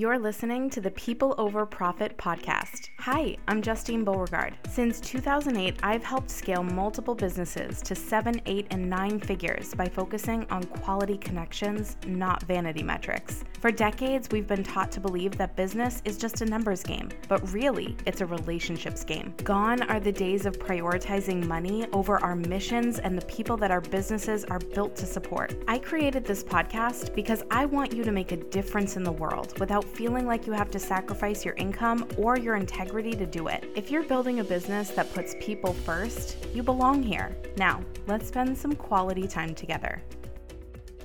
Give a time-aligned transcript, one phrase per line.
[0.00, 2.88] You're listening to the People Over Profit podcast.
[3.00, 4.56] Hi, I'm Justine Beauregard.
[4.66, 10.46] Since 2008, I've helped scale multiple businesses to seven, eight, and nine figures by focusing
[10.50, 13.44] on quality connections, not vanity metrics.
[13.60, 17.52] For decades, we've been taught to believe that business is just a numbers game, but
[17.52, 19.34] really, it's a relationships game.
[19.44, 23.82] Gone are the days of prioritizing money over our missions and the people that our
[23.82, 25.62] businesses are built to support.
[25.68, 29.60] I created this podcast because I want you to make a difference in the world
[29.60, 33.70] without feeling like you have to sacrifice your income or your integrity to do it.
[33.74, 37.36] If you're building a business that puts people first, you belong here.
[37.56, 40.02] Now, let's spend some quality time together.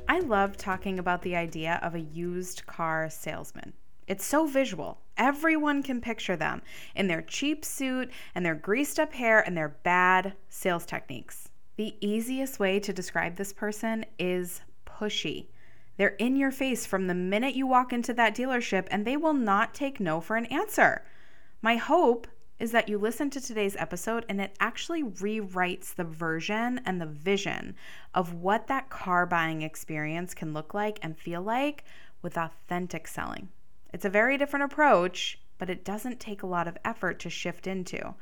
[0.07, 3.73] I love talking about the idea of a used car salesman.
[4.07, 5.02] It's so visual.
[5.17, 6.62] Everyone can picture them
[6.95, 11.49] in their cheap suit and their greased up hair and their bad sales techniques.
[11.77, 15.48] The easiest way to describe this person is pushy.
[15.98, 19.34] They're in your face from the minute you walk into that dealership and they will
[19.34, 21.04] not take no for an answer.
[21.62, 22.27] My hope
[22.59, 27.05] is that you listen to today's episode and it actually rewrites the version and the
[27.05, 27.76] vision
[28.13, 31.84] of what that car buying experience can look like and feel like
[32.21, 33.49] with authentic selling.
[33.93, 37.68] It's a very different approach, but it doesn't take a lot of effort to shift
[37.68, 38.15] into.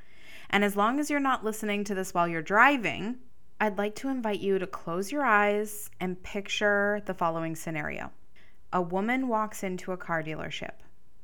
[0.49, 3.17] And as long as you're not listening to this while you're driving,
[3.59, 8.11] I'd like to invite you to close your eyes and picture the following scenario.
[8.71, 10.73] A woman walks into a car dealership.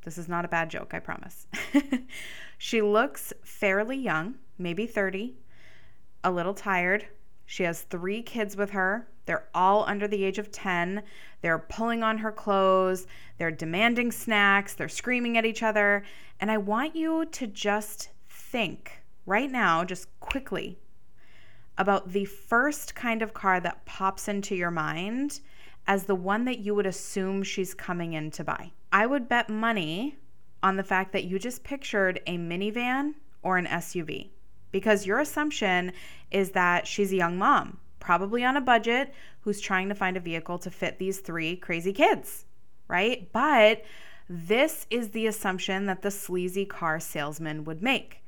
[0.03, 1.47] This is not a bad joke, I promise.
[2.57, 5.35] she looks fairly young, maybe 30,
[6.23, 7.05] a little tired.
[7.45, 9.07] She has three kids with her.
[9.25, 11.03] They're all under the age of 10.
[11.41, 13.07] They're pulling on her clothes.
[13.37, 14.73] They're demanding snacks.
[14.73, 16.03] They're screaming at each other.
[16.39, 20.79] And I want you to just think right now, just quickly,
[21.79, 25.39] about the first kind of car that pops into your mind
[25.87, 28.71] as the one that you would assume she's coming in to buy.
[28.91, 30.17] I would bet money
[30.61, 34.29] on the fact that you just pictured a minivan or an SUV
[34.71, 35.93] because your assumption
[36.31, 40.19] is that she's a young mom, probably on a budget, who's trying to find a
[40.19, 42.45] vehicle to fit these three crazy kids,
[42.89, 43.31] right?
[43.31, 43.83] But
[44.27, 48.21] this is the assumption that the sleazy car salesman would make.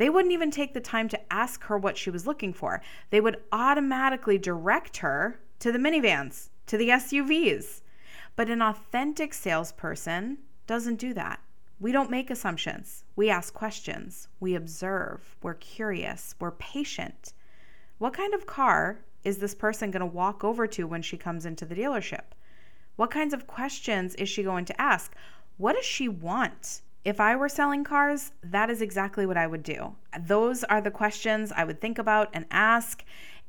[0.00, 2.80] They wouldn't even take the time to ask her what she was looking for.
[3.10, 7.82] They would automatically direct her to the minivans, to the SUVs.
[8.34, 11.40] But an authentic salesperson doesn't do that.
[11.78, 13.04] We don't make assumptions.
[13.14, 14.28] We ask questions.
[14.40, 15.36] We observe.
[15.42, 16.34] We're curious.
[16.40, 17.34] We're patient.
[17.98, 21.44] What kind of car is this person going to walk over to when she comes
[21.44, 22.32] into the dealership?
[22.96, 25.14] What kinds of questions is she going to ask?
[25.58, 26.80] What does she want?
[27.04, 29.96] If I were selling cars, that is exactly what I would do.
[30.18, 33.02] Those are the questions I would think about and ask.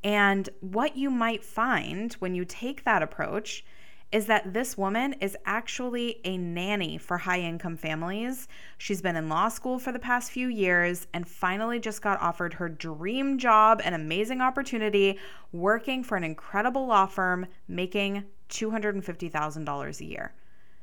[0.04, 3.66] And what you might find when you take that approach
[4.12, 8.48] is that this woman is actually a nanny for high income families.
[8.78, 12.54] She's been in law school for the past few years and finally just got offered
[12.54, 15.18] her dream job and amazing opportunity
[15.52, 20.34] working for an incredible law firm making $250,000 a year.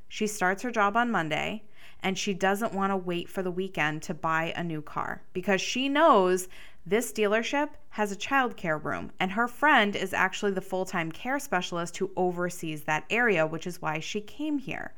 [0.09, 1.65] She starts her job on Monday
[2.03, 5.61] and she doesn't want to wait for the weekend to buy a new car because
[5.61, 6.49] she knows
[6.87, 11.39] this dealership has a child care room and her friend is actually the full-time care
[11.39, 14.93] specialist who oversees that area, which is why she came here.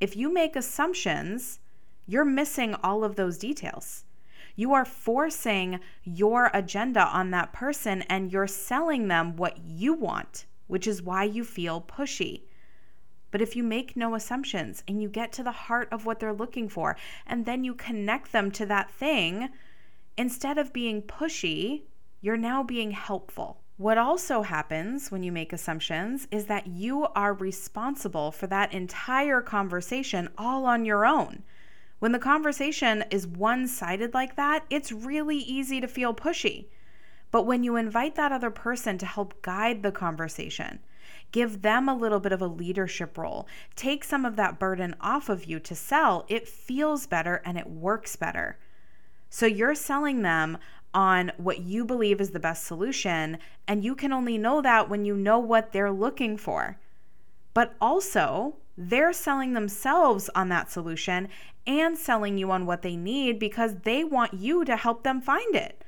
[0.00, 1.60] If you make assumptions,
[2.06, 4.04] you're missing all of those details.
[4.56, 10.46] You are forcing your agenda on that person and you're selling them what you want,
[10.66, 12.42] which is why you feel pushy.
[13.32, 16.32] But if you make no assumptions and you get to the heart of what they're
[16.32, 19.48] looking for, and then you connect them to that thing,
[20.16, 21.82] instead of being pushy,
[22.20, 23.58] you're now being helpful.
[23.78, 29.40] What also happens when you make assumptions is that you are responsible for that entire
[29.40, 31.42] conversation all on your own.
[31.98, 36.66] When the conversation is one sided like that, it's really easy to feel pushy.
[37.32, 40.78] But when you invite that other person to help guide the conversation,
[41.32, 43.48] Give them a little bit of a leadership role.
[43.74, 46.26] Take some of that burden off of you to sell.
[46.28, 48.58] It feels better and it works better.
[49.30, 50.58] So you're selling them
[50.92, 55.06] on what you believe is the best solution, and you can only know that when
[55.06, 56.78] you know what they're looking for.
[57.54, 61.28] But also, they're selling themselves on that solution
[61.66, 65.54] and selling you on what they need because they want you to help them find
[65.54, 65.82] it.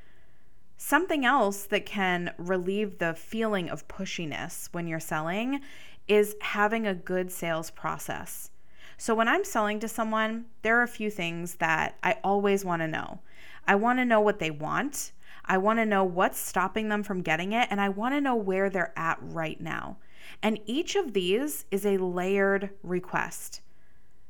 [0.87, 5.63] Something else that can relieve the feeling of pushiness when you're selling
[6.09, 8.51] is having a good sales process.
[8.99, 12.83] So, when I'm selling to someone, there are a few things that I always want
[12.83, 13.21] to know.
[13.67, 15.13] I want to know what they want,
[15.47, 18.37] I want to know what's stopping them from getting it, and I want to know
[18.37, 19.97] where they're at right now.
[20.43, 23.63] And each of these is a layered request.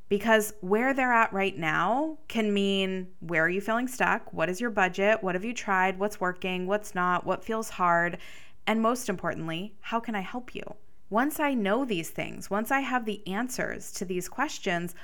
[0.08, 4.32] Because where they're at right now can mean where are you feeling stuck?
[4.32, 5.22] What is your budget?
[5.22, 5.98] What have you tried?
[5.98, 6.66] What's working?
[6.66, 7.24] What's not?
[7.24, 8.18] What feels hard?
[8.66, 10.62] And most importantly, how can I help you?
[11.10, 14.94] Once I know these things, once I have the answers to these questions,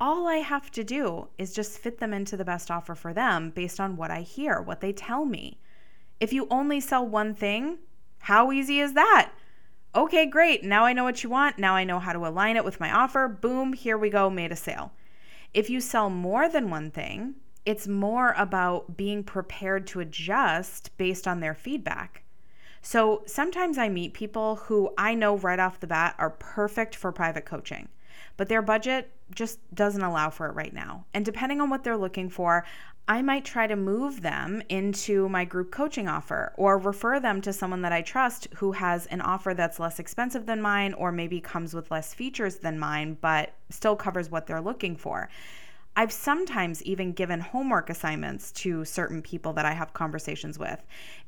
[0.00, 3.50] all I have to do is just fit them into the best offer for them
[3.50, 5.58] based on what I hear, what they tell me.
[6.18, 7.78] If you only sell one thing,
[8.20, 9.32] how easy is that?
[9.94, 10.62] Okay, great.
[10.62, 11.58] Now I know what you want.
[11.58, 13.26] Now I know how to align it with my offer.
[13.26, 14.92] Boom, here we go, made a sale.
[15.52, 17.34] If you sell more than one thing,
[17.66, 22.22] it's more about being prepared to adjust based on their feedback.
[22.82, 27.10] So sometimes I meet people who I know right off the bat are perfect for
[27.10, 27.88] private coaching,
[28.36, 31.04] but their budget just doesn't allow for it right now.
[31.12, 32.64] And depending on what they're looking for,
[33.10, 37.52] I might try to move them into my group coaching offer or refer them to
[37.52, 41.40] someone that I trust who has an offer that's less expensive than mine or maybe
[41.40, 45.28] comes with less features than mine, but still covers what they're looking for.
[45.96, 50.80] I've sometimes even given homework assignments to certain people that I have conversations with,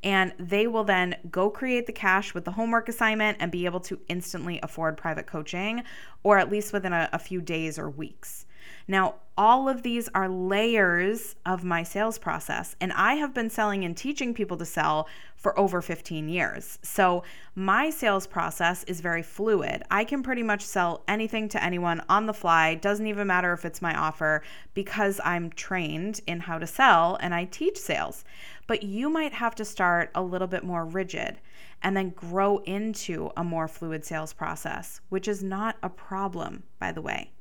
[0.05, 3.81] and they will then go create the cash with the homework assignment and be able
[3.81, 5.82] to instantly afford private coaching,
[6.23, 8.46] or at least within a, a few days or weeks.
[8.88, 13.85] Now, all of these are layers of my sales process, and I have been selling
[13.85, 16.79] and teaching people to sell for over 15 years.
[16.82, 17.25] So,
[17.55, 19.82] my sales process is very fluid.
[19.91, 23.64] I can pretty much sell anything to anyone on the fly, doesn't even matter if
[23.64, 24.43] it's my offer,
[24.75, 28.25] because I'm trained in how to sell and I teach sales.
[28.67, 31.41] But you might have to start a little bit more rigid
[31.82, 36.93] and then grow into a more fluid sales process, which is not a problem, by
[36.93, 37.32] the way.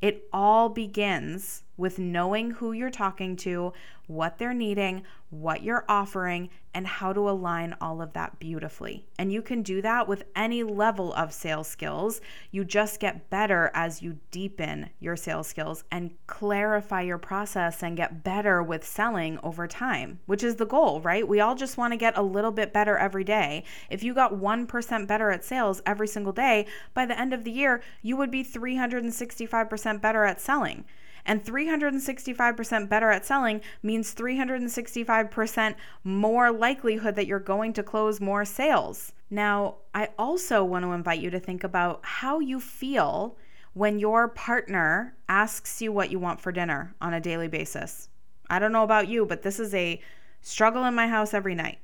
[0.00, 3.72] It all begins with knowing who you're talking to,
[4.06, 9.06] what they're needing, what you're offering, and how to align all of that beautifully.
[9.18, 12.20] And you can do that with any level of sales skills.
[12.50, 17.96] You just get better as you deepen your sales skills and clarify your process and
[17.96, 21.26] get better with selling over time, which is the goal, right?
[21.26, 23.64] We all just want to get a little bit better every day.
[23.90, 27.50] If you got 1% better at sales every single day, by the end of the
[27.50, 30.84] year, you would be 365% better at selling.
[31.26, 35.74] And 365% better at selling means 365%
[36.04, 39.12] more likelihood that you're going to close more sales.
[39.28, 43.36] Now, I also want to invite you to think about how you feel
[43.74, 48.08] when your partner asks you what you want for dinner on a daily basis.
[48.48, 50.00] I don't know about you, but this is a
[50.40, 51.80] struggle in my house every night.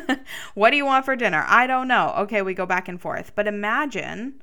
[0.54, 1.44] what do you want for dinner?
[1.48, 2.14] I don't know.
[2.18, 3.32] Okay, we go back and forth.
[3.34, 4.42] But imagine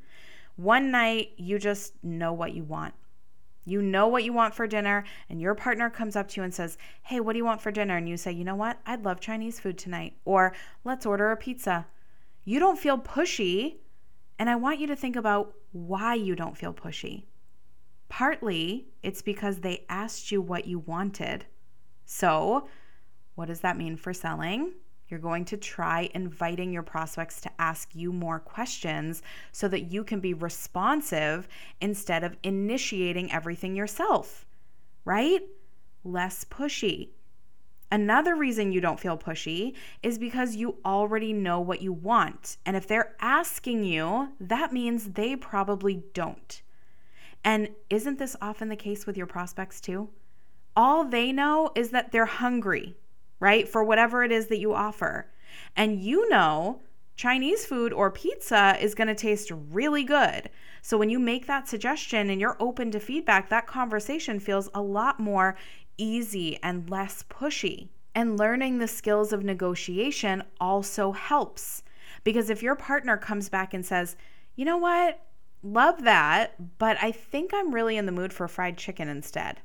[0.55, 2.95] one night you just know what you want.
[3.69, 6.53] You know what you want for dinner, and your partner comes up to you and
[6.53, 7.97] says, Hey, what do you want for dinner?
[7.97, 8.79] And you say, You know what?
[8.85, 10.15] I'd love Chinese food tonight.
[10.25, 11.85] Or let's order a pizza.
[12.43, 13.75] You don't feel pushy.
[14.39, 17.25] And I want you to think about why you don't feel pushy.
[18.07, 21.45] Partly, it's because they asked you what you wanted.
[22.05, 22.67] So,
[23.35, 24.71] what does that mean for selling?
[25.09, 30.03] You're going to try inviting your prospects to ask you more questions so that you
[30.03, 31.47] can be responsive
[31.81, 34.45] instead of initiating everything yourself,
[35.05, 35.41] right?
[36.03, 37.09] Less pushy.
[37.91, 39.73] Another reason you don't feel pushy
[40.03, 42.57] is because you already know what you want.
[42.63, 46.61] And if they're asking you, that means they probably don't.
[47.43, 50.09] And isn't this often the case with your prospects too?
[50.75, 52.95] All they know is that they're hungry
[53.39, 53.67] right?
[53.67, 55.27] For whatever it is that you offer.
[55.75, 56.81] And you know,
[57.15, 60.49] Chinese food or pizza is going to taste really good.
[60.81, 64.81] So when you make that suggestion and you're open to feedback, that conversation feels a
[64.81, 65.57] lot more
[65.97, 67.89] easy and less pushy.
[68.15, 71.83] And learning the skills of negotiation also helps.
[72.23, 74.15] Because if your partner comes back and says,
[74.55, 75.21] you know what,
[75.61, 79.59] love that, but I think I'm really in the mood for fried chicken instead.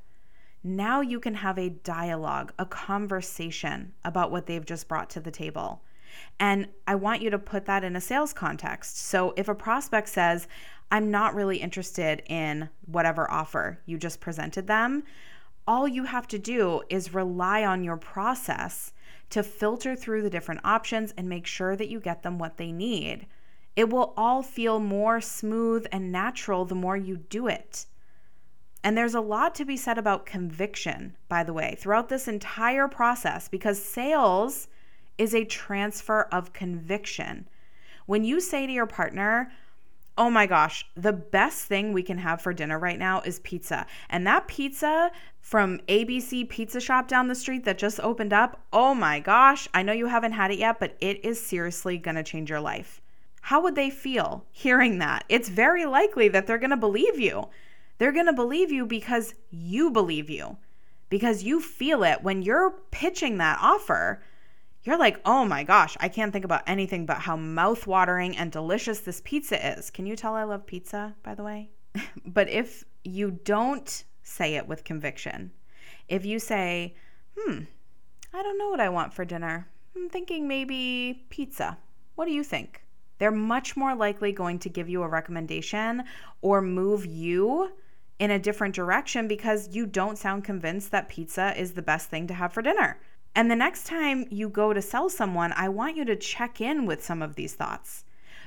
[0.67, 5.31] Now you can have a dialogue, a conversation about what they've just brought to the
[5.31, 5.83] table.
[6.41, 8.97] And I want you to put that in a sales context.
[8.97, 10.49] So if a prospect says,
[10.91, 15.03] I'm not really interested in whatever offer you just presented them,
[15.67, 18.95] all you have to do is rely on your process
[19.31, 22.73] to filter through the different options and make sure that you get them what they
[22.73, 23.27] need.
[23.77, 27.87] It will all feel more smooth and natural the more you do it.
[28.85, 32.87] And there's a lot to be said about conviction, by the way, throughout this entire
[32.87, 34.69] process, because sales
[35.17, 37.49] is a transfer of conviction.
[38.05, 39.51] When you say to your partner,
[40.17, 43.85] Oh my gosh, the best thing we can have for dinner right now is pizza.
[44.09, 45.11] And that pizza
[45.41, 49.83] from ABC Pizza Shop down the street that just opened up, oh my gosh, I
[49.83, 53.01] know you haven't had it yet, but it is seriously gonna change your life.
[53.41, 55.25] How would they feel hearing that?
[55.29, 57.49] It's very likely that they're gonna believe you
[57.99, 60.57] They're going to believe you because you believe you,
[61.09, 64.23] because you feel it when you're pitching that offer.
[64.83, 69.01] You're like, oh my gosh, I can't think about anything but how mouth-watering and delicious
[69.01, 69.91] this pizza is.
[69.91, 71.71] Can you tell I love pizza, by the way?
[72.27, 75.53] but if you don't say it with conviction,
[76.09, 76.97] if you say,
[77.37, 77.61] hmm,
[78.33, 81.79] I don't know what I want for dinner, I'm thinking maybe pizza.
[82.17, 82.83] What do you think?
[83.19, 86.03] They're much more likely going to give you a recommendation
[86.43, 87.71] or move you
[88.19, 92.27] in a different direction because you don't sound convinced that pizza is the best thing
[92.27, 92.99] to have for dinner.
[93.35, 96.87] And the next time you go to sell someone, I want you to check in
[96.87, 98.05] with some of these thoughts.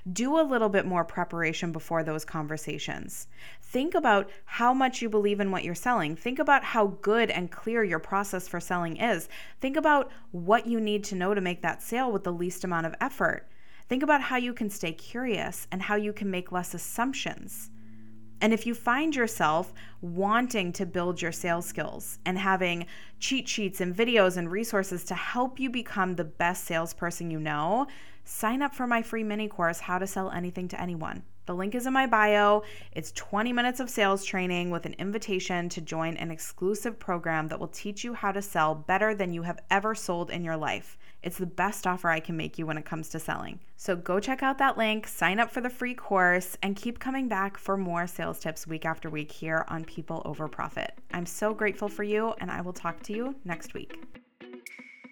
[0.09, 3.27] Do a little bit more preparation before those conversations.
[3.61, 6.15] Think about how much you believe in what you're selling.
[6.15, 9.27] Think about how good and clear your process for selling is.
[9.59, 12.85] Think about what you need to know to make that sale with the least amount
[12.85, 13.49] of effort.
[13.89, 17.69] Think about how you can stay curious and how you can make less assumptions.
[18.39, 22.85] And if you find yourself wanting to build your sales skills and having
[23.19, 27.87] cheat sheets and videos and resources to help you become the best salesperson you know,
[28.23, 31.23] sign up for my free mini course, How to Sell Anything to Anyone.
[31.47, 32.63] The link is in my bio.
[32.91, 37.57] It's 20 minutes of sales training with an invitation to join an exclusive program that
[37.57, 40.97] will teach you how to sell better than you have ever sold in your life.
[41.23, 43.61] It's the best offer I can make you when it comes to selling.
[43.77, 47.29] So go check out that link, sign up for the free course, and keep coming
[47.29, 50.91] back for more sales tips week after week here on People Over Profit.
[51.13, 54.26] I'm so grateful for you, and I will talk to you next week.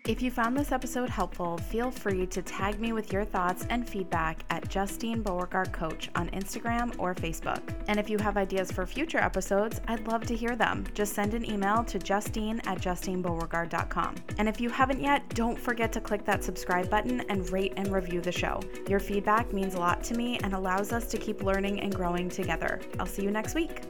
[0.08, 3.90] If you found this episode helpful, feel free to tag me with your thoughts and
[3.90, 7.74] feedback at Justine Beauregard Coach on Instagram or Facebook.
[7.88, 10.86] And if you have ideas for future episodes, I'd love to hear them.
[10.94, 14.16] Just send an email to justine at justinebeauregard.com.
[14.38, 17.92] And if you haven't yet, don't forget to click that subscribe button and rate and
[17.92, 18.60] review the show.
[18.88, 22.30] Your feedback means a lot to me and allows us to keep learning and growing
[22.30, 22.80] together.
[23.00, 23.82] I'll see you next week.